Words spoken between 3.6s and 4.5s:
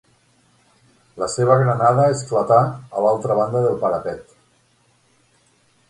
del parapet